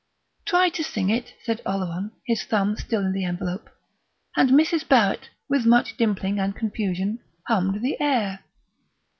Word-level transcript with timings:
'""Try 0.47 0.69
to 0.69 0.83
sing 0.83 1.11
it," 1.11 1.35
said 1.43 1.61
Oleron, 1.63 2.09
his 2.25 2.43
thumb 2.43 2.75
still 2.75 3.05
in 3.05 3.11
the 3.13 3.23
envelope; 3.23 3.69
and 4.35 4.49
Mrs. 4.49 4.87
Barrett, 4.87 5.29
with 5.47 5.67
much 5.67 5.95
dimpling 5.95 6.39
and 6.39 6.55
confusion, 6.55 7.19
hummed 7.45 7.83
the 7.83 7.97
air. 8.01 8.39